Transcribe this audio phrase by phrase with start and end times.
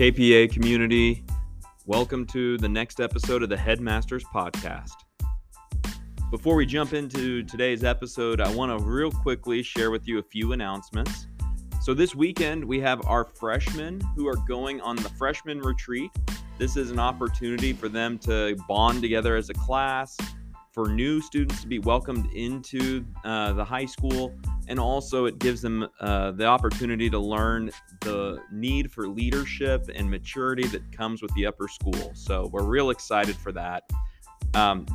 [0.00, 1.22] KPA community,
[1.84, 4.94] welcome to the next episode of the Headmasters Podcast.
[6.30, 10.22] Before we jump into today's episode, I want to real quickly share with you a
[10.22, 11.26] few announcements.
[11.82, 16.10] So, this weekend, we have our freshmen who are going on the freshman retreat.
[16.56, 20.16] This is an opportunity for them to bond together as a class,
[20.72, 24.34] for new students to be welcomed into uh, the high school,
[24.68, 30.10] and also it gives them uh, the opportunity to learn the need for leadership and
[30.10, 32.12] maturity that comes with the upper school.
[32.14, 33.84] So we're real excited for that.
[34.54, 34.86] Um,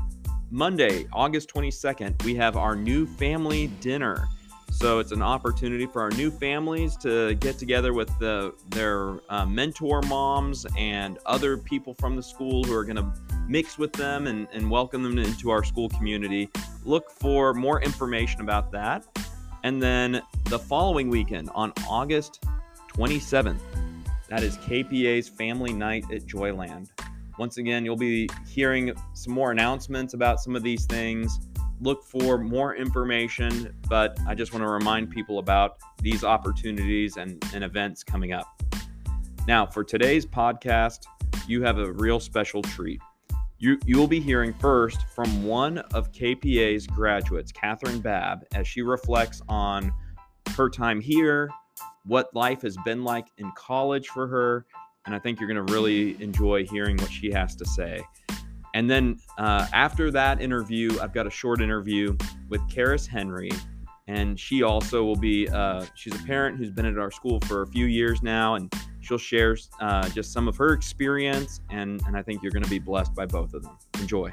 [0.51, 4.27] Monday, August 22nd, we have our new family dinner.
[4.71, 9.45] So it's an opportunity for our new families to get together with the, their uh,
[9.45, 13.13] mentor moms and other people from the school who are going to
[13.47, 16.49] mix with them and, and welcome them into our school community.
[16.83, 19.05] Look for more information about that.
[19.65, 22.45] And then the following weekend on August
[22.93, 23.57] 27th,
[24.29, 26.89] that is KPA's Family Night at Joyland.
[27.39, 31.39] Once again, you'll be hearing some more announcements about some of these things.
[31.81, 37.43] Look for more information, but I just want to remind people about these opportunities and,
[37.51, 38.45] and events coming up.
[39.47, 41.07] Now, for today's podcast,
[41.47, 43.01] you have a real special treat.
[43.57, 48.81] You, you will be hearing first from one of KPA's graduates, Kathryn Babb, as she
[48.81, 49.93] reflects on
[50.55, 51.49] her time here,
[52.05, 54.65] what life has been like in college for her,
[55.05, 58.01] and I think you're going to really enjoy hearing what she has to say.
[58.73, 62.17] And then uh, after that interview, I've got a short interview
[62.49, 63.51] with Karis Henry,
[64.07, 65.47] and she also will be.
[65.47, 68.71] Uh, she's a parent who's been at our school for a few years now, and
[69.05, 72.69] she'll share uh, just some of her experience, and and I think you're going to
[72.69, 73.77] be blessed by both of them.
[73.99, 74.31] Enjoy.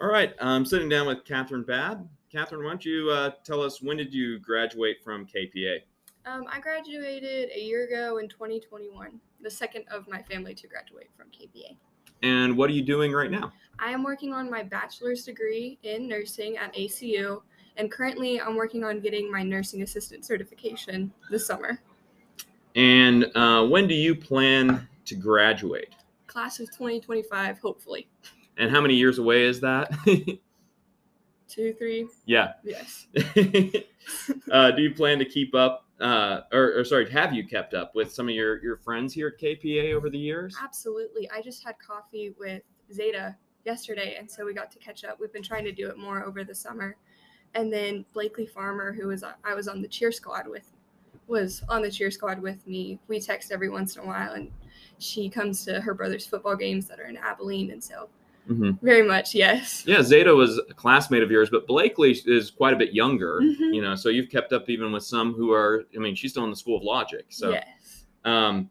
[0.00, 2.08] All right, I'm sitting down with Kathryn Babb.
[2.32, 5.78] Kathryn, why don't you uh, tell us when did you graduate from KPA?
[6.26, 11.10] Um, I graduated a year ago in 2021, the second of my family to graduate
[11.16, 11.76] from KPA.
[12.22, 13.52] And what are you doing right now?
[13.78, 17.42] I am working on my bachelor's degree in nursing at ACU,
[17.76, 21.80] and currently I'm working on getting my nursing assistant certification this summer.
[22.74, 25.94] And uh, when do you plan to graduate?
[26.26, 28.08] Class of 2025, hopefully.
[28.56, 29.90] And how many years away is that?
[31.48, 32.08] Two, three.
[32.24, 32.52] Yeah.
[32.64, 33.08] Yes.
[34.50, 37.94] uh, do you plan to keep up, uh, or, or, sorry, have you kept up
[37.94, 40.56] with some of your, your friends here at KPA over the years?
[40.62, 41.30] Absolutely.
[41.30, 45.20] I just had coffee with Zeta yesterday, and so we got to catch up.
[45.20, 46.96] We've been trying to do it more over the summer.
[47.54, 50.72] And then Blakely Farmer, who was I was on the cheer squad with,
[51.26, 52.98] was on the cheer squad with me.
[53.08, 54.50] We text every once in a while, and
[54.98, 58.08] she comes to her brother's football games that are in Abilene, and so
[58.48, 58.84] Mm-hmm.
[58.84, 59.84] Very much, yes.
[59.86, 63.40] Yeah, Zeta was a classmate of yours, but Blakely is quite a bit younger.
[63.40, 63.74] Mm-hmm.
[63.74, 65.84] You know, so you've kept up even with some who are.
[65.94, 67.24] I mean, she's still in the School of Logic.
[67.28, 68.04] So, yes.
[68.24, 68.70] Um,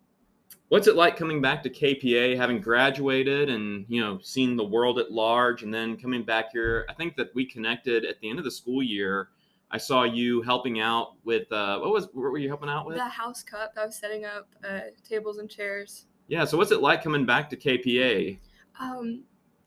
[0.71, 4.99] what's it like coming back to KPA, having graduated and you know seen the world
[4.99, 6.85] at large, and then coming back here?
[6.89, 9.29] I think that we connected at the end of the school year.
[9.69, 12.95] I saw you helping out with uh, what was what were you helping out with?
[12.95, 13.73] The House Cup.
[13.77, 16.05] I was setting up uh, tables and chairs.
[16.27, 16.45] Yeah.
[16.45, 18.39] So what's it like coming back to KPA?
[18.79, 19.23] Um,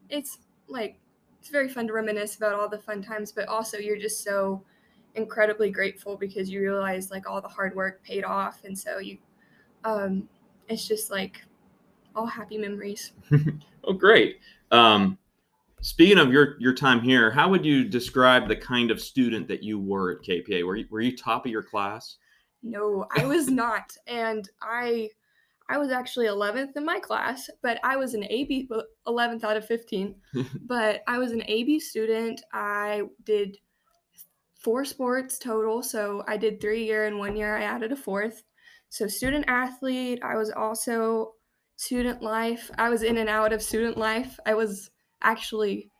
[0.08, 0.38] it's
[0.68, 0.98] like
[1.38, 4.62] it's very fun to reminisce about all the fun times, but also you're just so
[5.14, 9.18] incredibly grateful because you realize like all the hard work paid off, and so you,
[9.84, 10.26] um,
[10.68, 11.42] it's just like
[12.14, 13.12] all happy memories.
[13.84, 14.40] oh, great.
[14.70, 15.18] Um,
[15.80, 19.62] speaking of your your time here, how would you describe the kind of student that
[19.62, 20.64] you were at KPA?
[20.64, 22.16] Were you, were you top of your class?
[22.62, 25.10] No, I was not, and I
[25.68, 28.68] I was actually 11th in my class, but I was an AB
[29.06, 30.14] 11th out of 15.
[30.66, 32.42] but I was an AB student.
[32.52, 33.56] I did
[34.58, 35.82] four sports total.
[35.82, 38.42] So I did three year and one year I added a fourth.
[38.94, 40.20] So student athlete.
[40.22, 41.32] I was also
[41.74, 42.70] student life.
[42.78, 44.38] I was in and out of student life.
[44.46, 44.88] I was
[45.20, 45.90] actually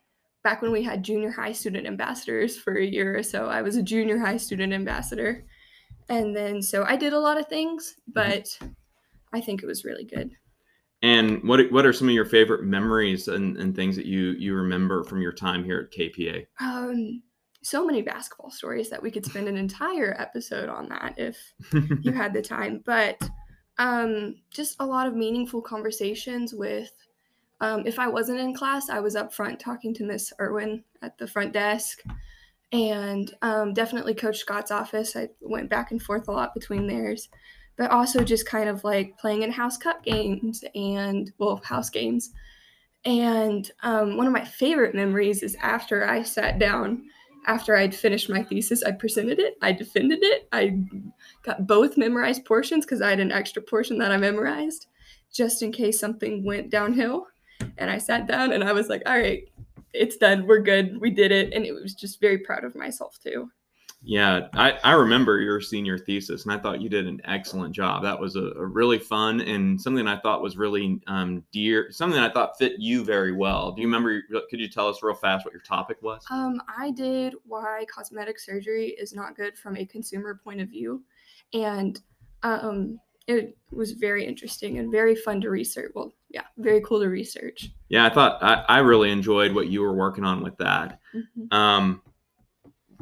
[0.45, 3.47] back when we had junior high student ambassadors for a year or so.
[3.47, 5.43] I was a junior high student ambassador.
[6.07, 8.13] And then so I did a lot of things, mm-hmm.
[8.13, 8.47] but
[9.33, 10.31] I think it was really good.
[11.01, 14.55] And what what are some of your favorite memories and, and things that you you
[14.55, 16.45] remember from your time here at KPA?
[16.61, 17.23] Um,
[17.65, 21.53] so many basketball stories that we could spend an entire episode on that if
[22.01, 22.81] you had the time.
[22.85, 23.17] But
[23.79, 26.91] um, just a lot of meaningful conversations with.
[27.61, 31.17] Um, if I wasn't in class, I was up front talking to Miss Irwin at
[31.17, 32.03] the front desk,
[32.71, 35.15] and um, definitely Coach Scott's office.
[35.15, 37.29] I went back and forth a lot between theirs
[37.77, 42.31] but also just kind of like playing in house cup games and well house games
[43.03, 47.03] and um, one of my favorite memories is after i sat down
[47.45, 50.79] after I'd finished my thesis, I presented it, I defended it, I
[51.43, 54.87] got both memorized portions because I had an extra portion that I memorized
[55.31, 57.27] just in case something went downhill.
[57.77, 59.43] And I sat down and I was like, all right,
[59.93, 60.45] it's done.
[60.45, 60.99] We're good.
[60.99, 61.53] We did it.
[61.53, 63.49] And it was just very proud of myself too.
[64.07, 68.03] Yeah, I, I remember your senior thesis, and I thought you did an excellent job.
[68.03, 72.19] That was a, a really fun and something I thought was really um, dear, something
[72.19, 73.71] I thought fit you very well.
[73.71, 74.21] Do you remember?
[74.49, 76.23] Could you tell us real fast what your topic was?
[76.29, 81.03] Um, I did why cosmetic surgery is not good from a consumer point of view,
[81.53, 81.99] and
[82.43, 85.91] um, it was very interesting and very fun to research.
[85.95, 87.71] Well, yeah, very cool to research.
[87.89, 90.99] Yeah, I thought I, I really enjoyed what you were working on with that.
[91.15, 91.55] Mm-hmm.
[91.55, 92.01] Um,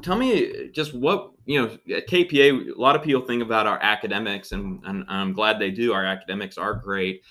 [0.01, 3.79] tell me just what you know at kpa a lot of people think about our
[3.81, 5.93] academics and, and i'm glad they do.
[5.93, 7.21] Our academics are great.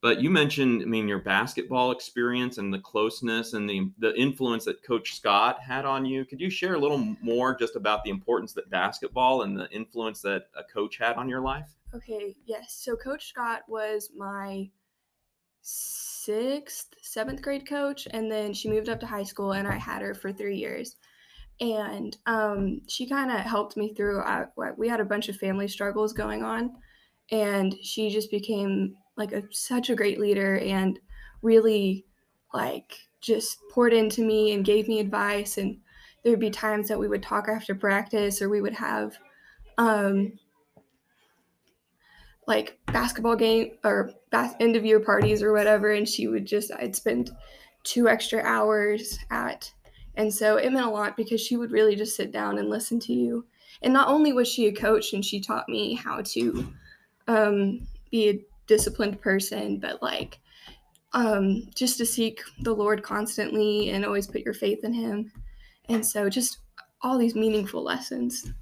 [0.00, 4.64] But you mentioned i mean your basketball experience and the closeness and the the influence
[4.64, 6.24] that coach scott had on you.
[6.24, 10.20] Could you share a little more just about the importance that basketball and the influence
[10.22, 11.68] that a coach had on your life?
[11.94, 12.80] Okay yes.
[12.80, 14.70] So coach scott was my
[15.62, 20.00] sixth seventh grade coach and then she moved up to high school and i had
[20.00, 20.96] her for three years
[21.60, 24.20] and um, she kind of helped me through.
[24.20, 24.46] Uh,
[24.76, 26.76] we had a bunch of family struggles going on,
[27.30, 30.98] and she just became like a such a great leader and
[31.42, 32.06] really
[32.54, 35.58] like just poured into me and gave me advice.
[35.58, 35.78] And
[36.22, 39.18] there would be times that we would talk after practice, or we would have
[39.78, 40.32] um,
[42.46, 46.70] like basketball game or bas- end of year parties or whatever, and she would just
[46.72, 47.30] I'd spend
[47.82, 49.72] two extra hours at
[50.18, 52.98] and so it meant a lot because she would really just sit down and listen
[53.00, 53.46] to you.
[53.82, 56.74] And not only was she a coach and she taught me how to
[57.28, 60.40] um, be a disciplined person, but like
[61.12, 65.30] um, just to seek the Lord constantly and always put your faith in Him.
[65.88, 66.58] And so just
[67.00, 68.52] all these meaningful lessons.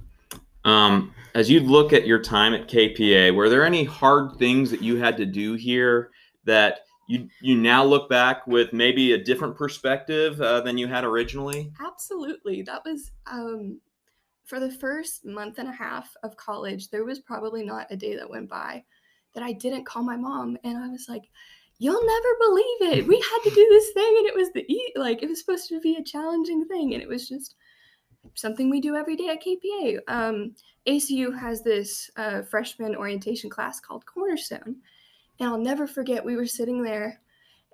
[0.67, 4.83] Um, as you look at your time at KPA, were there any hard things that
[4.83, 6.11] you had to do here
[6.45, 11.05] that you you now look back with maybe a different perspective uh, than you had
[11.05, 11.73] originally?
[11.81, 12.63] Absolutely.
[12.63, 13.81] That was um,
[14.45, 18.17] for the first month and a half of college there was probably not a day
[18.17, 18.83] that went by
[19.35, 21.29] that i didn't call my mom and i was like
[21.79, 23.07] you'll never believe it.
[23.07, 24.67] We had to do this thing and it was the
[24.97, 27.57] like it was supposed to be a challenging thing and it was just
[28.35, 30.55] something we do every day at kpa um,
[30.89, 34.77] acu has this uh, freshman orientation class called cornerstone
[35.39, 37.21] and I'll never forget, we were sitting there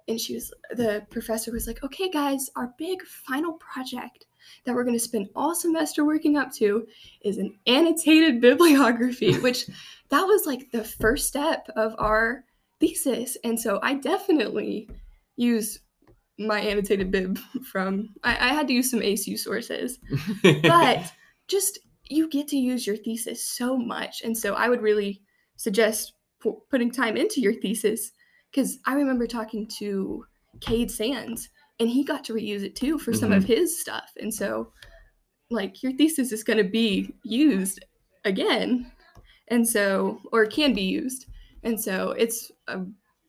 [0.08, 4.26] and she was, the professor was like, okay, guys, our big final project
[4.64, 6.86] that we're going to spend all semester working up to
[7.22, 9.66] is an annotated bibliography, which
[10.08, 12.44] that was like the first step of our
[12.80, 13.36] thesis.
[13.44, 14.88] And so I definitely
[15.36, 15.80] use
[16.38, 17.38] my annotated bib
[17.70, 19.98] from, I, I had to use some ASU sources,
[20.42, 21.12] but
[21.48, 21.78] just
[22.08, 24.22] you get to use your thesis so much.
[24.22, 25.22] And so I would really
[25.56, 26.14] suggest
[26.70, 28.12] putting time into your thesis
[28.50, 30.24] because I remember talking to
[30.60, 31.48] Cade Sands
[31.80, 33.38] and he got to reuse it too for some mm-hmm.
[33.38, 34.10] of his stuff.
[34.18, 34.72] And so,
[35.50, 37.84] like, your thesis is going to be used
[38.24, 38.92] again.
[39.48, 41.26] And so, or can be used.
[41.62, 42.82] And so, it's a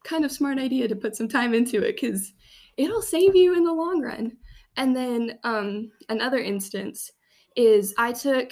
[0.04, 2.34] kind of smart idea to put some time into it because
[2.78, 4.38] it'll save you in the long run.
[4.78, 7.12] And then, um, another instance
[7.56, 8.52] is I took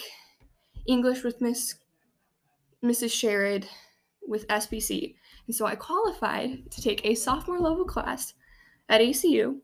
[0.88, 1.76] English with Miss
[2.84, 3.12] Mrs.
[3.12, 3.66] Sherrod
[4.28, 5.16] with SBC.
[5.48, 8.34] And so I qualified to take a sophomore level class
[8.90, 9.58] at ACU.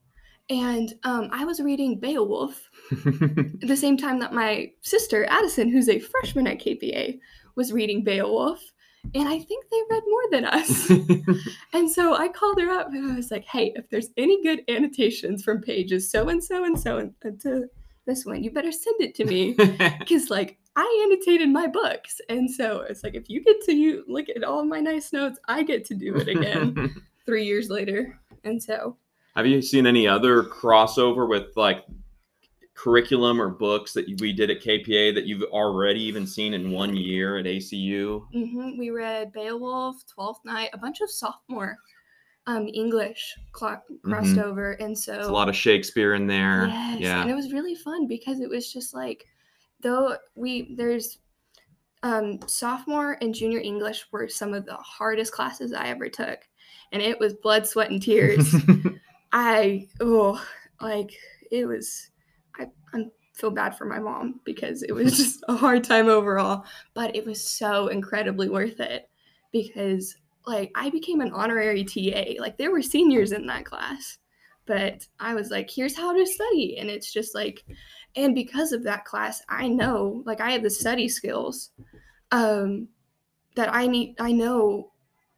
[0.49, 5.89] And um, I was reading Beowulf at the same time that my sister, Addison, who's
[5.89, 7.19] a freshman at KPA,
[7.55, 8.61] was reading Beowulf.
[9.13, 10.89] And I think they read more than us.
[11.73, 14.63] and so I called her up and I was like, hey, if there's any good
[14.69, 17.67] annotations from pages so and so and so and to
[18.07, 19.55] this one, you better send it to me.
[19.99, 22.21] Because, like, I annotated my books.
[22.29, 25.39] And so it's like, if you get to you look at all my nice notes,
[25.47, 26.95] I get to do it again
[27.25, 28.19] three years later.
[28.43, 28.97] And so.
[29.35, 31.83] Have you seen any other crossover with like
[32.73, 36.95] curriculum or books that we did at KPA that you've already even seen in one
[36.95, 38.25] year at ACU?
[38.33, 38.77] Mm-hmm.
[38.77, 41.77] We read Beowulf, Twelfth Night, a bunch of sophomore
[42.47, 44.39] um, English cl- crossed mm-hmm.
[44.39, 46.67] over, and so There's a lot of Shakespeare in there.
[46.67, 49.25] Yes, yeah, and it was really fun because it was just like
[49.81, 51.19] though we there's
[52.03, 56.39] um, sophomore and junior English were some of the hardest classes I ever took,
[56.93, 58.55] and it was blood, sweat, and tears.
[59.33, 60.41] I oh
[60.79, 61.11] like
[61.51, 62.11] it was
[62.57, 66.63] I I feel bad for my mom because it was just a hard time overall,
[66.93, 69.09] but it was so incredibly worth it
[69.51, 70.15] because
[70.47, 72.41] like I became an honorary TA.
[72.41, 74.17] Like there were seniors in that class,
[74.65, 76.77] but I was like, here's how to study.
[76.79, 77.63] And it's just like,
[78.15, 81.71] and because of that class, I know, like, I have the study skills
[82.31, 82.87] um,
[83.55, 84.91] that I need, I know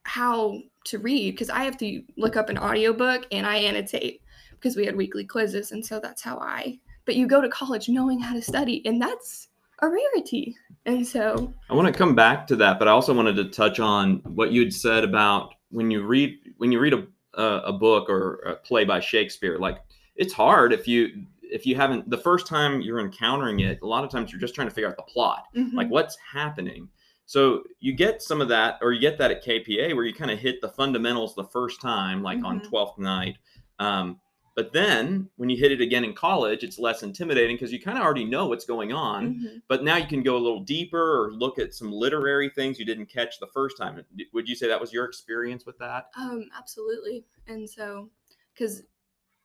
[0.04, 4.76] how to read because I have to look up an audiobook and I annotate because
[4.76, 5.72] we had weekly quizzes.
[5.72, 9.02] And so that's how I, but you go to college knowing how to study, and
[9.02, 9.50] that's
[9.82, 10.56] a rarity.
[10.86, 13.80] And so I want to come back to that, but I also wanted to touch
[13.80, 17.06] on what you had said about when you read when you read a
[17.36, 19.58] a, a book or a play by Shakespeare.
[19.58, 19.78] Like
[20.16, 23.80] it's hard if you if you haven't the first time you're encountering it.
[23.82, 25.74] A lot of times you're just trying to figure out the plot, mhm.
[25.74, 26.90] like what's happening.
[27.26, 30.32] So you get some of that, or you get that at KPA where you kind
[30.32, 32.70] of hit the fundamentals the first time, like on Mhm.
[32.70, 33.38] Twelfth Night.
[33.78, 34.20] Um,
[34.60, 37.98] but then when you hit it again in college, it's less intimidating because you kind
[37.98, 39.36] of already know what's going on.
[39.36, 39.62] Mhm.
[39.70, 42.84] But now you can go a little deeper or look at some literary things you
[42.84, 44.04] didn't catch the first time.
[44.34, 46.10] Would you say that was your experience with that?
[46.18, 47.24] Um, absolutely.
[47.48, 48.10] And so,
[48.54, 48.84] because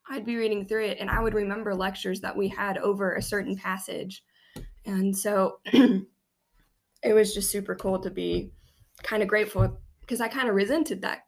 [0.09, 3.23] I'd be reading through it and I would remember lectures that we had over a
[3.23, 4.25] certain passage.
[4.85, 6.03] And so it
[7.05, 8.51] was just super cool to be
[9.05, 11.27] kind of grateful because I kind of resented that.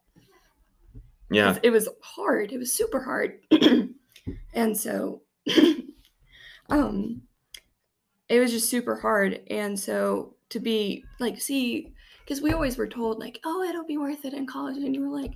[1.31, 1.59] Yeah.
[1.63, 2.53] It was hard.
[2.53, 3.41] It was super hard.
[4.55, 5.23] and so
[6.69, 7.23] um
[8.29, 9.41] it was just super hard.
[9.51, 11.93] And so to be like see
[12.25, 14.79] because we always were told like, oh, it'll be worth it in college.
[14.79, 15.33] And you were like,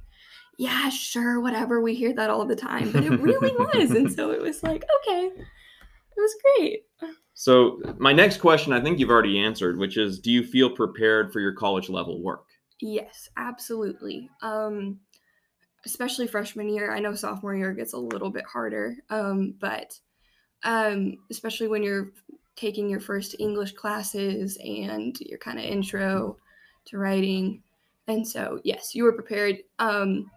[0.59, 1.80] yeah, sure, whatever.
[1.80, 2.90] We hear that all the time.
[2.90, 3.92] But it really was.
[3.92, 5.30] And so it was like, okay.
[5.37, 6.80] It was great.
[7.35, 11.32] So my next question, I think you've already answered, which is, do you feel prepared
[11.32, 12.44] for your college level work?
[12.82, 14.28] Yes, absolutely.
[14.42, 14.99] Um,
[15.87, 16.93] especially freshman year.
[16.93, 19.99] I know sophomore year gets a little bit harder, um, but
[20.63, 22.13] um, especially when you're
[22.57, 26.37] taking your first English classes and your kind of intro
[26.87, 27.63] to writing.
[28.07, 29.59] And so, yes, you were prepared.
[29.79, 30.31] Um,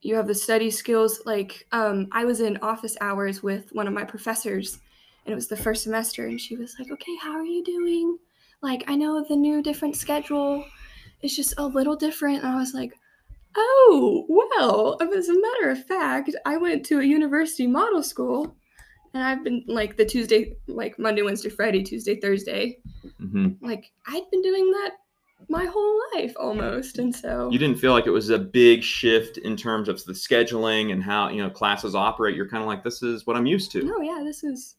[0.00, 1.22] you have the study skills.
[1.24, 4.80] Like, um, I was in office hours with one of my professors,
[5.24, 8.18] and it was the first semester, and she was like, Okay, how are you doing?
[8.62, 10.64] Like, I know the new different schedule
[11.22, 12.42] is just a little different.
[12.42, 12.92] And I was like,
[13.56, 18.56] oh, well, as a matter of fact, I went to a university model school
[19.14, 22.78] and I've been like the Tuesday, like Monday, Wednesday, Friday, Tuesday, Thursday.
[23.18, 24.92] hmm Like I'd been doing that
[25.48, 26.98] my whole life almost.
[26.98, 30.12] And so, You didn't feel like it was a big shift in terms of the
[30.12, 32.36] scheduling and how you know classes operate.
[32.36, 33.82] You're kind of like, this is what I'm used to.
[33.82, 34.76] no, yeah, this is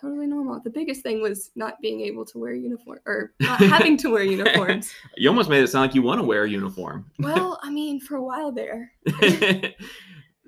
[0.00, 0.60] totally normal.
[0.60, 4.22] The biggest thing was not being able to wear uniform or not having to wear
[4.22, 4.92] uniforms.
[5.16, 7.10] You almost made it sound like you want to wear a uniform.
[7.18, 8.92] Well, I mean, for a while there.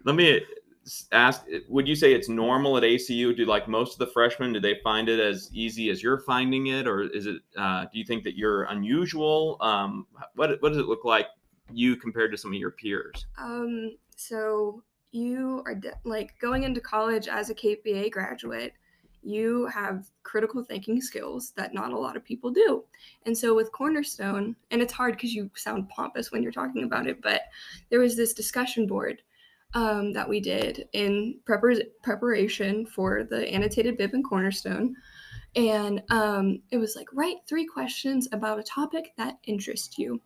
[0.05, 0.41] Let me
[1.13, 3.37] ask: Would you say it's normal at ACU?
[3.37, 6.69] Do like most of the freshmen do they find it as easy as you're finding
[6.69, 7.43] it, or is it?
[7.57, 9.57] Uh, do you think that you're unusual?
[9.61, 11.27] Um, what what does it look like
[11.73, 13.27] you compared to some of your peers?
[13.39, 18.75] Um, so you are de- like going into college as a KPA graduate,
[19.23, 22.85] you have critical thinking skills that not a lot of people do.
[23.27, 27.07] And so with Cornerstone, and it's hard because you sound pompous when you're talking about
[27.07, 27.43] it, but
[27.91, 29.23] there was this discussion board
[29.75, 34.95] um, that we did in prepar- preparation for the annotated bib and Cornerstone.
[35.57, 40.21] And um, it was like, write three questions about a topic that interests you.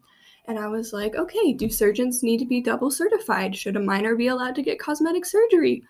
[0.47, 3.57] And I was like, okay, do surgeons need to be double certified?
[3.57, 5.83] Should a minor be allowed to get cosmetic surgery?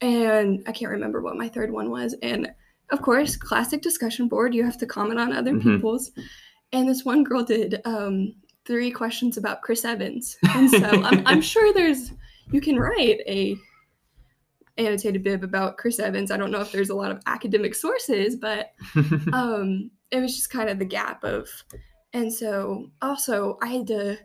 [0.00, 2.14] And I can't remember what my third one was.
[2.22, 2.52] And
[2.90, 5.62] of course, classic discussion board, you have to comment on other Mhm.
[5.62, 6.10] people's.
[6.72, 8.34] And this one girl did um,
[8.64, 10.36] three questions about Chris Evans.
[10.54, 12.12] And so I'm, I'm sure there's,
[12.50, 13.56] you can write a
[14.78, 16.30] annotated bib about Chris Evans.
[16.30, 18.72] I don't know if there's a lot of academic sources, but
[19.32, 21.48] um, it was just kind of the gap of,
[22.14, 24.18] and so also I had to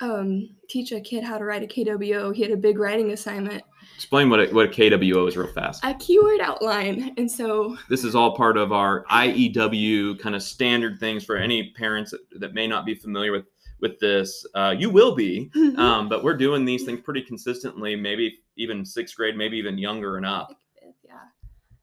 [0.00, 2.34] um, teach a kid how to write a KWO.
[2.34, 3.62] He had a big writing assignment,
[3.98, 5.84] Explain what a, what a KWO is real fast.
[5.84, 11.00] a keyword outline, and so This is all part of our IEW kind of standard
[11.00, 13.46] things for any parents that, that may not be familiar with
[13.80, 14.46] with this.
[14.54, 17.96] Uh, you will be, um, but we're doing these things pretty consistently.
[17.96, 20.56] Maybe even sixth grade, maybe even younger and up.
[21.02, 21.26] yeah,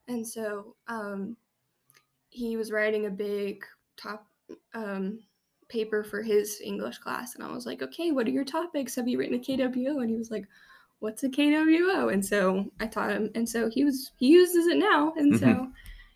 [0.08, 1.36] and so um,
[2.30, 3.66] he was writing a big
[3.98, 4.26] top
[4.74, 5.20] um,
[5.68, 8.96] paper for his English class, and I was like, okay, what are your topics?
[8.96, 10.02] Have you written a KWO?
[10.02, 10.46] And he was like,
[11.00, 12.12] what's a KWO?
[12.12, 15.68] And so I taught him, and so he was he uses it now, and so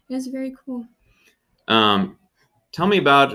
[0.09, 0.85] it was very cool.
[1.67, 2.17] Um,
[2.71, 3.33] tell me about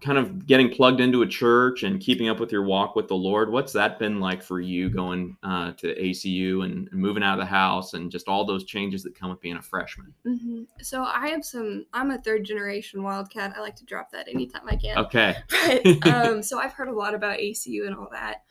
[0.00, 3.14] kind of getting plugged into a church and keeping up with your walk with the
[3.14, 3.50] Lord.
[3.50, 7.40] What's that been like for you going uh, to ACU and, and moving out of
[7.40, 10.12] the house and just all those changes that come with being a freshman?
[10.24, 11.86] hmm So I have some.
[11.92, 13.54] I'm a third generation Wildcat.
[13.56, 14.98] I like to drop that anytime I can.
[14.98, 15.36] Okay.
[15.66, 18.42] But um, so I've heard a lot about ACU and all that.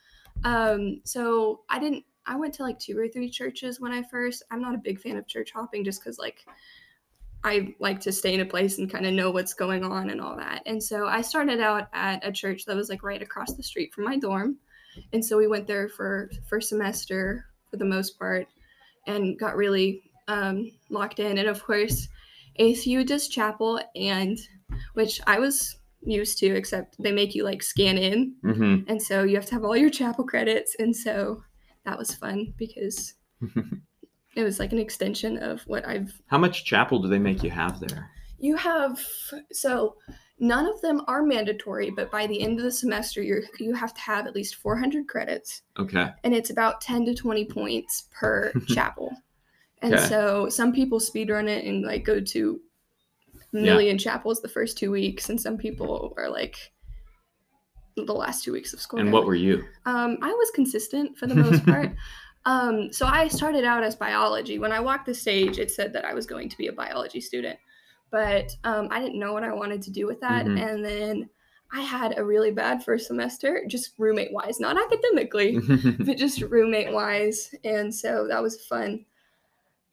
[0.43, 2.03] Um, so I didn't.
[2.27, 4.43] I went to like two or three churches when I first.
[4.51, 6.45] I'm not a big fan of church hopping just because like
[7.45, 10.19] I like to stay in a place and kind of know what's going on and
[10.19, 10.63] all that.
[10.65, 13.93] And so I started out at a church that was like right across the street
[13.93, 14.57] from my dorm.
[15.13, 18.47] And so we went there for first semester for the most part
[19.05, 21.37] and got really um, locked in.
[21.37, 22.07] And of course,
[22.59, 24.39] ACU does chapel, and
[24.95, 28.33] which I was used to, except they make you like scan in.
[28.43, 28.89] Mm-hmm.
[28.89, 30.75] And so you have to have all your chapel credits.
[30.79, 31.43] And so
[31.85, 33.13] that was fun because
[34.35, 36.21] it was like an extension of what I've.
[36.27, 38.11] How much chapel do they make you have there?
[38.37, 38.99] You have,
[39.51, 39.95] so
[40.39, 43.93] none of them are mandatory, but by the end of the semester, you you have
[43.93, 45.61] to have at least 400 credits.
[45.79, 46.09] Okay.
[46.23, 49.15] And it's about 10 to 20 points per chapel.
[49.81, 50.07] And Okay.
[50.07, 52.59] so some people speed run it and like go to
[53.53, 53.73] a Yeah.
[53.73, 56.73] million chapels the first two weeks, and some people are like
[57.95, 58.99] the last two weeks of school.
[58.99, 59.63] And what were you?
[59.85, 61.95] Um, I was consistent for the most part.
[62.45, 64.59] um, so I started out as biology.
[64.59, 67.19] When I walked the stage, it said that I was going to be a biology
[67.21, 67.57] student,
[68.11, 70.45] but um, I didn't know what I wanted to do with that.
[70.45, 70.61] Mhm.
[70.61, 71.29] And then
[71.71, 75.59] I had a really bad first semester, just roommate wise, not academically
[75.99, 77.53] but just roommate wise.
[77.63, 79.05] And so that was fun.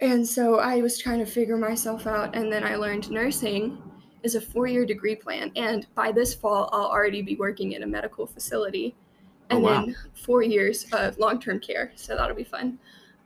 [0.01, 2.35] And so I was trying to figure myself out.
[2.35, 3.79] And then I learned nursing
[4.23, 5.51] is a four year degree plan.
[5.57, 8.95] And by this fall, I'll already be working in a medical facility.
[9.53, 9.85] Oh, And wow.
[9.87, 11.93] then four years of long term care.
[11.95, 12.79] So that'll be fun.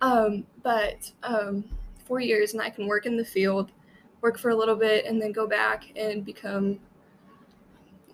[0.02, 1.64] Um, but um,
[2.04, 3.72] four years, and I can work in the field,
[4.20, 6.78] work for a little bit, and then go back and become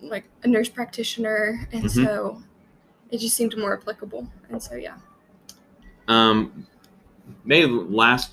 [0.01, 1.67] like a nurse practitioner.
[1.71, 2.03] And Mhm.
[2.03, 2.43] so
[3.09, 4.27] it just seemed more applicable.
[4.49, 4.95] And so, yeah.
[6.07, 6.67] Um,
[7.45, 8.31] maybe last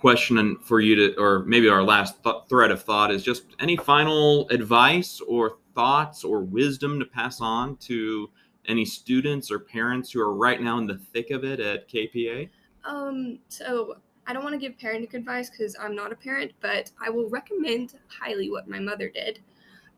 [0.00, 3.76] question for you to, or maybe our last th- thread of thought is just any
[3.76, 8.28] final advice or thoughts or wisdom to pass on to
[8.68, 12.48] any students or parents who are right now in the thick of it at KPA?
[12.84, 16.90] Um, so I don't want to give parenting advice because I'm not a parent, but
[17.04, 19.40] I will recommend highly what my mother did.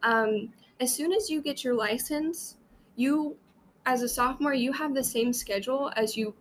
[0.03, 2.57] Um, as soon as you get your license,
[2.96, 3.37] you,
[3.87, 6.35] as a sophomore, you have the same schedule as you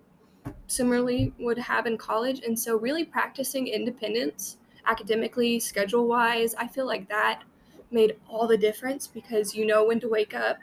[0.67, 2.41] similarly would have in college.
[2.45, 7.43] And so, really practicing independence academically, schedule wise, I feel like that
[7.91, 10.57] made all the difference because you know when to wake up.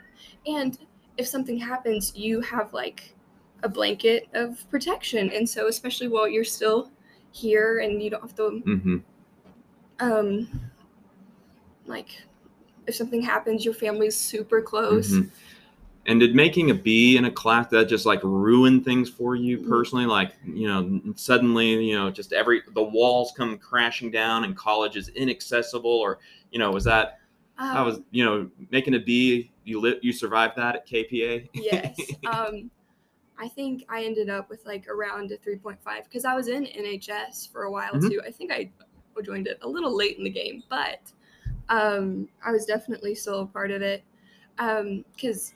[0.45, 0.77] And
[1.17, 3.15] if something happens, you have like
[3.63, 5.29] a blanket of protection.
[5.31, 6.89] And so, especially while you're still
[7.31, 8.97] here and you don't have to, Mm-hmm.
[9.99, 10.47] um,
[11.85, 12.21] like,
[12.87, 15.11] if something happens, your family's super close.
[15.11, 15.29] Mhm.
[16.07, 19.59] And did making a B in a class that just like ruin things for you
[19.59, 19.69] Mhm.
[19.69, 20.05] personally?
[20.07, 24.97] Like, you know, suddenly, you know, just every the walls come crashing down and college
[24.97, 26.17] is inaccessible, or
[26.51, 27.19] you know, was that
[27.59, 29.51] Um, that was you know making a B?
[29.63, 31.49] You lit, you survived that at KPA.
[31.53, 32.13] yes.
[32.27, 32.71] Um,
[33.37, 37.51] I think I ended up with like around a 3.5 because I was in NHS
[37.51, 38.09] for a while Mhm.
[38.09, 38.21] too.
[38.25, 38.69] I think I
[39.23, 41.11] joined it a little late in the game, but
[41.69, 44.03] um, I was definitely still a part of it.
[44.57, 45.53] Because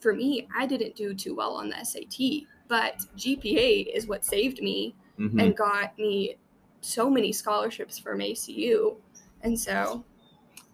[0.00, 4.60] for me, I didn't do too well on the SAT, but GPA is what saved
[4.60, 5.40] me Mhm.
[5.40, 6.36] and got me
[6.82, 8.96] so many scholarships from ACU.
[9.42, 10.04] And so,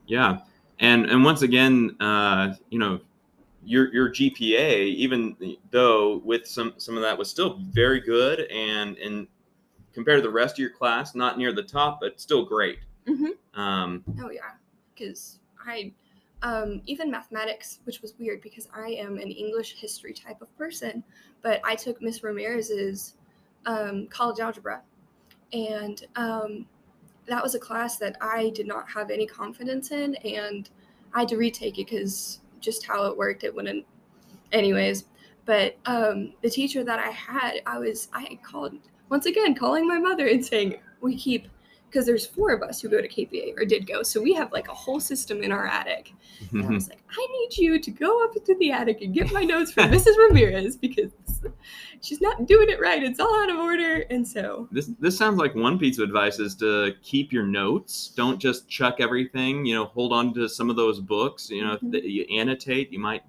[0.06, 0.40] Yeah,
[0.80, 3.00] and and once again, uh, you know,
[3.64, 5.36] your your GPA, even
[5.70, 9.26] though with some some of that was still very good, and and
[9.92, 12.78] compared to the rest of your class, not near the top, but still great.
[13.06, 13.30] Mhm.
[13.54, 14.52] Um, Oh yeah,
[14.94, 15.92] because I
[16.42, 21.02] um, even mathematics, which was weird because I am an English history type of person,
[21.42, 23.14] but I took Miss Ramirez's
[23.66, 24.80] um, college algebra,
[25.52, 26.66] and um,
[27.28, 30.68] that was a class that I did not have any confidence in, and
[31.14, 33.86] I had to retake it because just how it worked, it wouldn't.
[34.52, 35.04] Anyways,
[35.44, 38.74] but um, the teacher that I had, I was I called
[39.08, 41.48] once again calling my mother and saying we keep
[41.90, 44.02] because there's four of us who go to KPA or did go.
[44.02, 46.12] So we have like a whole system in our attic.
[46.52, 49.32] And I was like, I need you to go up into the attic and get
[49.32, 50.16] my notes from Mrs.
[50.16, 51.10] Ramirez because
[52.02, 53.02] she's not doing it right.
[53.02, 54.04] It's all out of order.
[54.10, 58.12] And so, this this sounds like one piece of advice is to keep your notes.
[58.16, 59.64] Don't just chuck everything.
[59.66, 61.50] You know, hold on to some of those books.
[61.50, 61.90] You know, Mhm.
[61.92, 62.92] that you annotate.
[62.92, 63.22] You might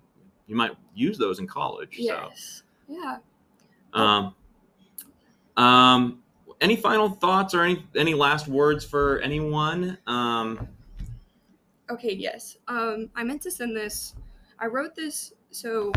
[0.47, 1.95] you might use those in college.
[1.97, 2.03] So.
[2.03, 2.63] yes.
[2.87, 3.17] Yeah.
[3.93, 4.33] Um,
[5.57, 6.19] um,
[6.61, 9.97] any final thoughts or any any last words for anyone?
[10.07, 10.67] Um,
[11.89, 12.57] Okay, yes.
[12.67, 14.13] Um, I meant to send this.
[14.59, 15.91] I wrote this so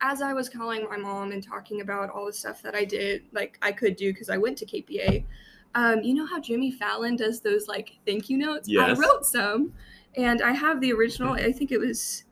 [0.00, 3.24] as I was calling my mom and talking about all the stuff that I did,
[3.32, 5.24] like I could do because I went to KPA.
[5.74, 8.68] Um, you know how Jimmy Fallon does those like thank you notes?
[8.68, 8.96] Yes.
[8.96, 9.72] I wrote some,
[10.16, 11.34] and I have the original.
[11.34, 12.24] I think it was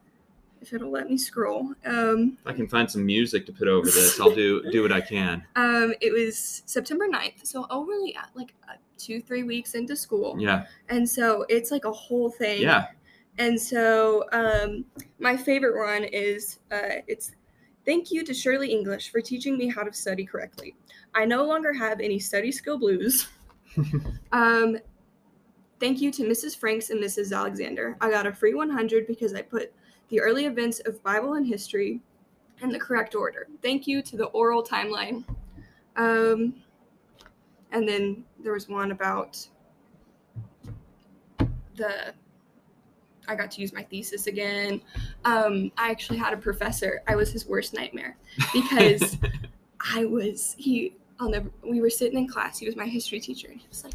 [0.61, 1.75] if it'll let me scroll.
[1.85, 4.21] Um, I can find some music to put over this.
[4.21, 5.45] I'll do do what I can.
[5.57, 10.37] um, it was September 9th, so only at like uh, two, three weeks into school.
[10.39, 10.67] Yeah.
[10.89, 12.63] And so it's like a whole thing.
[12.63, 12.87] Yeah.
[13.39, 14.85] And so um,
[15.19, 17.33] my favorite one is uh, it's
[17.85, 20.75] thank you to Shirley English for teaching me how to study correctly.
[21.15, 23.29] I no longer have any study skill blues.
[24.33, 24.79] um,
[25.81, 26.57] thank you to Mrs.
[26.57, 27.37] Franks and Mrs.
[27.37, 27.97] Alexander.
[28.01, 29.73] I got a free 100 because I put
[30.09, 32.01] the early events of Bible and history
[32.63, 33.49] in the correct order.
[33.63, 35.25] Thank you to the oral timeline.
[35.97, 36.55] Um,
[37.73, 39.47] and then there was one about
[41.75, 42.15] the
[43.29, 44.81] I got to use my thesis again.
[45.25, 47.03] Um, I actually had a professor.
[47.09, 48.17] I was his worst nightmare
[48.53, 49.17] because
[49.95, 50.95] I was he.
[51.19, 51.51] I'll never.
[51.69, 52.59] We were sitting in class.
[52.59, 53.95] He was my history teacher, and he was like,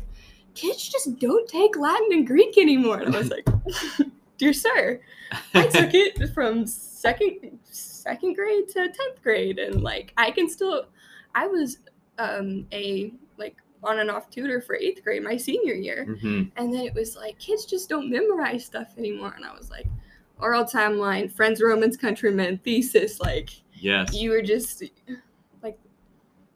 [0.54, 3.48] "Kids just don't take Latin and Greek anymore." And I was like,
[4.42, 5.00] "Dear sir,
[5.54, 10.86] I took it from second second grade to tenth grade, and like I can still.
[11.36, 11.78] I was
[12.18, 16.74] um, a like on and off tutor for eighth grade my senior year, hmm and
[16.74, 19.86] then it was like kids just don't memorize stuff anymore, and I was like,
[20.40, 24.12] oral timeline, friends, Romans, countrymen, thesis, like Yes.
[24.16, 24.82] you were just
[25.62, 25.78] like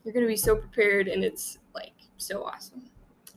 [0.04, 2.89] you're gonna be so prepared, and it's like so awesome.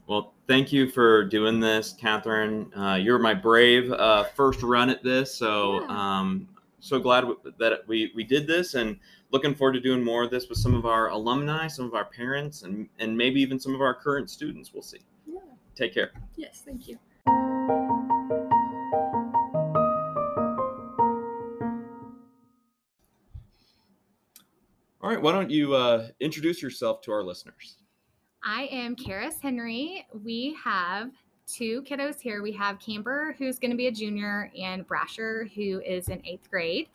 [0.06, 2.70] Well, thank you for doing this, Kathryn.
[2.76, 5.86] Uh, you're my brave uh, first run at this, so Yeah.
[6.18, 6.48] um,
[6.80, 7.24] so glad
[7.58, 8.98] that we we did this, and
[9.30, 12.06] looking forward to doing more of this with some of our alumni, some of our
[12.06, 14.72] parents, and and maybe even some of our current students.
[14.72, 15.00] We'll see.
[15.26, 15.40] Yeah.
[15.76, 16.12] Take care.
[16.36, 16.98] Yes, thank you.
[25.00, 25.20] All right.
[25.20, 27.76] Why don't you uh, introduce yourself to our listeners?
[28.44, 30.06] I am Karis Henry.
[30.24, 31.10] We have
[31.46, 32.42] two kiddos here.
[32.42, 36.50] We have Camber, who's going to be a junior, and Brasher, who is in eighth
[36.50, 36.88] grade.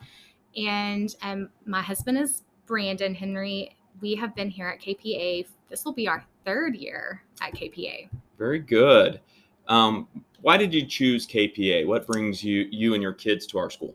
[0.56, 3.76] And um, my husband is Brandon Henry.
[4.00, 5.46] We have been here at KPA.
[5.68, 8.08] This will be our third year at KPA.
[8.38, 9.20] Very good.
[9.68, 10.08] Um,
[10.40, 11.86] why did you choose KPA?
[11.86, 13.94] What brings you you and your kids to our school?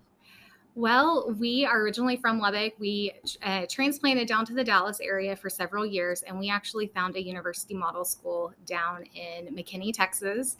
[0.80, 2.72] Well, we are originally from Lubbock.
[2.80, 3.12] We
[3.44, 7.22] uh, transplanted down to the Dallas area for several years, and we actually found a
[7.22, 10.56] university model school down in McKinney, Texas,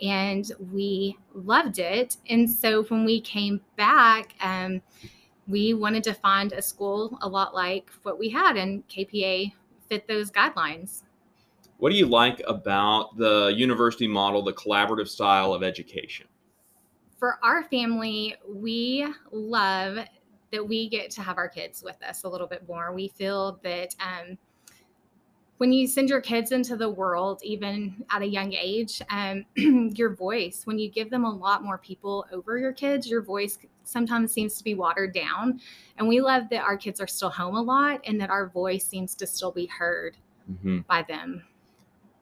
[0.00, 2.18] and we loved it.
[2.30, 4.80] And so when we came back, um,
[5.48, 9.54] we wanted to find a school a lot like what we had, and KPA
[9.88, 11.02] fit those guidelines.
[11.78, 16.28] What do you like about the university model, the collaborative style of education?
[17.24, 19.96] For our family, we love
[20.52, 22.92] that we get to have our kids with us a little bit more.
[22.92, 24.36] We feel that um,
[25.56, 30.14] when you send your kids into the world, even at a young age, um, your
[30.14, 34.30] voice, when you give them a lot more people over your kids, your voice sometimes
[34.30, 35.62] seems to be watered down.
[35.96, 38.84] And we love that our kids are still home a lot and that our voice
[38.84, 40.18] seems to still be heard
[40.52, 40.80] Mm-hmm.
[40.80, 41.42] by them.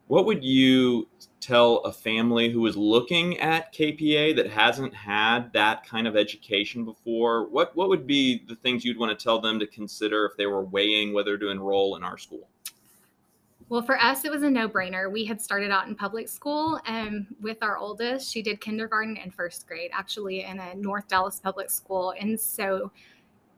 [0.07, 1.07] What would you
[1.39, 6.85] tell a family who is looking at KPA that hasn't had that kind of education
[6.85, 7.49] before?
[7.49, 10.45] What what would be the things you'd want to tell them to consider if they
[10.45, 12.49] were weighing whether to enroll in our school?
[13.69, 15.11] Well, for us, it was a no brainer.
[15.11, 18.31] We had started out in public school um, with our oldest.
[18.31, 22.13] She did kindergarten and first grade, actually, in a North Dallas public school.
[22.19, 22.91] And so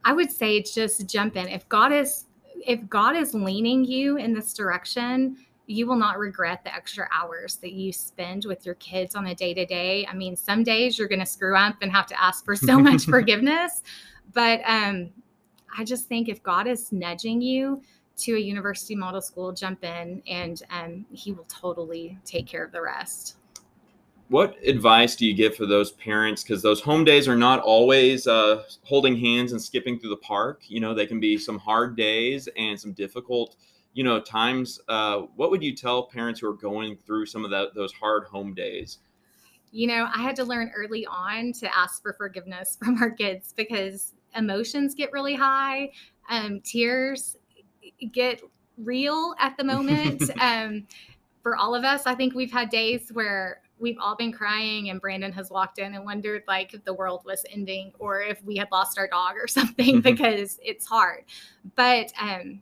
[0.04, 1.48] I would say just jump in.
[1.48, 2.26] If God is
[2.66, 7.56] if God is leaning you in this direction, you will not regret the extra hours
[7.56, 10.06] that you spend with your kids on a day to day.
[10.06, 12.78] I mean, some days you're going to screw up and have to ask for so
[12.78, 13.82] much forgiveness,
[14.32, 15.10] but um,
[15.76, 17.82] I just think if God is nudging you
[18.18, 22.72] to a university model school, jump in, and um, He will totally take care of
[22.72, 23.36] the rest.
[24.28, 26.42] What advice do you give for those parents?
[26.42, 30.62] Because those home days are not always uh, holding hands and skipping through the park.
[30.66, 33.54] You know, they can be some hard days and some difficult,
[33.96, 34.78] you know, times.
[34.88, 38.24] Uh, what would you tell parents who are going through some of that, those hard
[38.24, 38.98] home days?
[39.72, 43.54] You know, I had to learn early on to ask for forgiveness from our kids
[43.56, 45.92] because emotions get really high,
[46.28, 47.38] um, tears
[48.12, 48.42] get
[48.76, 50.30] real at the moment.
[50.40, 50.86] um,
[51.42, 55.00] for all of us, I think we've had days where we've all been crying and
[55.00, 58.56] Brandon has walked in and wondered like if the world was ending or if we
[58.56, 60.02] had lost our dog or something Mhm.
[60.02, 61.24] because it's hard.
[61.76, 62.60] But um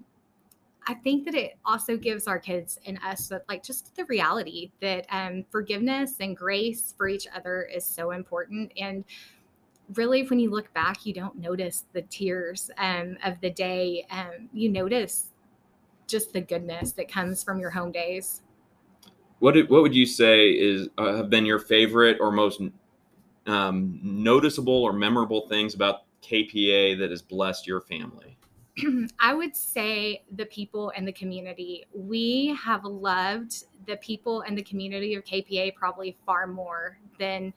[0.87, 5.07] I think that it also gives our kids and us like just the reality that
[5.11, 9.05] um forgiveness and grace for each other is so important and
[9.95, 14.49] really when you look back you don't notice the tears um, of the day um,
[14.53, 15.31] you notice
[16.07, 18.43] just the goodness that comes from your home days
[19.41, 22.63] What did, what would you say is uh, have been your favorite or most
[23.47, 28.39] um, noticeable or memorable things about KPA that has blessed your family?
[29.21, 31.85] I would say the people and the community.
[31.95, 37.53] We have loved the people and the community of KPA probably far more than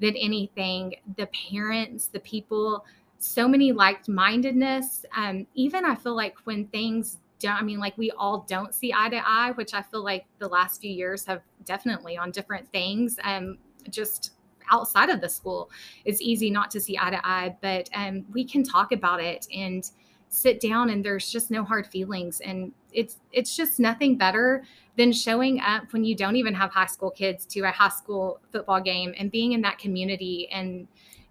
[0.00, 0.94] than anything.
[1.16, 2.84] The parents, the people,
[3.18, 5.04] so many like mindedness.
[5.16, 8.92] Um, even I feel like when things don't, I mean, like we all don't see
[8.94, 12.70] eye to eye, which I feel like the last few years have definitely on different
[12.72, 13.18] things.
[13.24, 13.58] Um,
[13.90, 14.32] just
[14.70, 15.70] outside of the school,
[16.04, 19.46] it's easy not to see eye to eye, but um, we can talk about it
[19.54, 19.90] and
[20.30, 24.64] sit down and there's just no hard feelings and it's it's just nothing better
[24.96, 28.40] than showing up when you don't even have high school kids to a high school
[28.52, 30.86] football game and being in that community and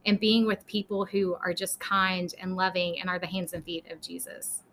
[0.05, 3.63] and being with people who are just kind and loving and are the hands and
[3.63, 4.63] feet of Jesus.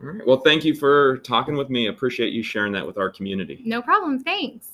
[0.00, 0.26] All right.
[0.26, 1.88] Well, thank you for talking with me.
[1.88, 3.62] Appreciate you sharing that with our community.
[3.64, 4.18] No problem.
[4.18, 4.68] Thanks.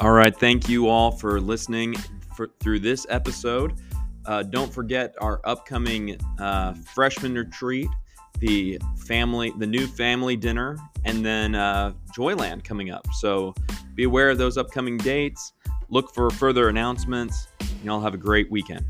[0.00, 0.34] All right.
[0.34, 1.96] Thank you all for listening
[2.36, 3.80] for, through this episode.
[4.26, 7.88] Uh, don't forget our upcoming uh, freshman retreat,
[8.38, 13.08] the family, the new family dinner, and then uh, Joyland coming up.
[13.14, 13.52] So
[13.96, 15.52] be aware of those upcoming dates.
[15.88, 17.48] Look for further announcements.
[17.82, 18.84] Y'all have a great weekend.